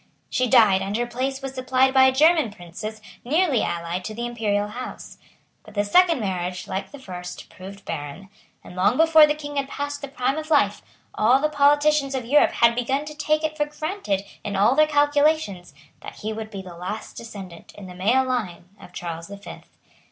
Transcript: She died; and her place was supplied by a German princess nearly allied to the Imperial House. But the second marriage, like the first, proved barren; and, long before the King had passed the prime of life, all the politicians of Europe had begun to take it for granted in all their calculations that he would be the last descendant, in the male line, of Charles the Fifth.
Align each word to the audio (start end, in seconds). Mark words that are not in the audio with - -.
She 0.31 0.47
died; 0.47 0.81
and 0.81 0.97
her 0.97 1.05
place 1.05 1.43
was 1.43 1.53
supplied 1.53 1.93
by 1.93 2.05
a 2.05 2.11
German 2.11 2.49
princess 2.49 3.01
nearly 3.23 3.61
allied 3.61 4.03
to 4.05 4.15
the 4.15 4.25
Imperial 4.25 4.69
House. 4.69 5.19
But 5.61 5.75
the 5.75 5.85
second 5.85 6.19
marriage, 6.19 6.67
like 6.67 6.89
the 6.91 6.97
first, 6.97 7.51
proved 7.51 7.85
barren; 7.85 8.29
and, 8.63 8.75
long 8.75 8.97
before 8.97 9.27
the 9.27 9.35
King 9.35 9.57
had 9.57 9.69
passed 9.69 10.01
the 10.01 10.07
prime 10.07 10.39
of 10.39 10.49
life, 10.49 10.81
all 11.13 11.39
the 11.39 11.49
politicians 11.49 12.15
of 12.15 12.25
Europe 12.25 12.53
had 12.53 12.73
begun 12.73 13.05
to 13.05 13.13
take 13.15 13.43
it 13.43 13.55
for 13.55 13.67
granted 13.67 14.23
in 14.43 14.55
all 14.55 14.73
their 14.73 14.87
calculations 14.87 15.71
that 16.01 16.15
he 16.21 16.33
would 16.33 16.49
be 16.49 16.63
the 16.63 16.75
last 16.75 17.15
descendant, 17.15 17.71
in 17.75 17.85
the 17.85 17.93
male 17.93 18.23
line, 18.23 18.69
of 18.79 18.93
Charles 18.93 19.27
the 19.27 19.37
Fifth. 19.37 19.77